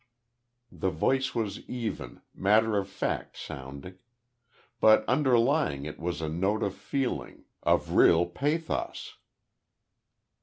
The 0.71 0.89
voice 0.89 1.35
was 1.35 1.59
even, 1.69 2.21
matter 2.33 2.75
of 2.75 2.89
fact 2.89 3.37
sounding. 3.37 3.99
But 4.79 5.05
underlying 5.07 5.85
it 5.85 5.99
was 5.99 6.23
a 6.23 6.27
note 6.27 6.63
of 6.63 6.73
feeling 6.73 7.45
of 7.61 7.91
real 7.91 8.25
pathos. 8.25 9.17